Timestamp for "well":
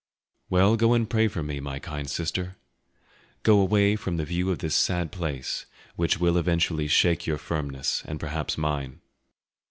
0.49-0.77